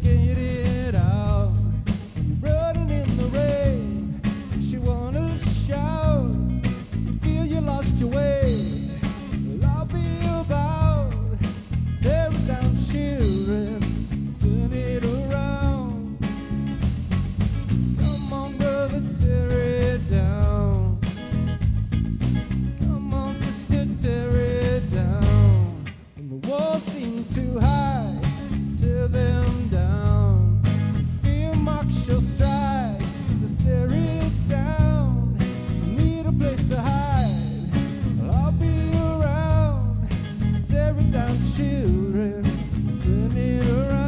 it 0.00 0.94
out. 0.94 1.52
Running 2.40 2.88
in 2.88 3.06
the 3.18 3.24
rain, 3.24 4.20
wanna 4.82 5.38
shout. 5.38 6.34
You 7.04 7.12
feel 7.20 7.44
you 7.44 7.60
lost 7.60 7.98
your 7.98 8.08
way. 8.08 8.54
I'll 9.62 9.84
be 9.84 10.00
about 10.24 11.12
tearing 12.00 12.46
down 12.46 12.76
children, 12.90 13.80
turn 14.40 14.72
it 14.72 15.04
around. 15.04 16.18
Come 18.00 18.32
on, 18.32 18.56
brother, 18.56 19.02
tear 19.20 19.48
it 19.50 20.10
down. 20.10 21.00
Come 22.80 23.12
on, 23.12 23.34
sister, 23.34 23.86
tear 24.00 24.30
it 24.30 24.90
down. 24.90 25.84
And 26.16 26.30
the 26.30 26.48
walls 26.48 26.82
seem 26.82 27.24
too 27.24 27.60
high 27.60 28.16
to 28.80 29.06
them. 29.08 29.51
paradise 40.92 41.56
children. 41.56 42.44
Turn 43.02 43.32
it 43.36 43.66
around. 43.66 44.01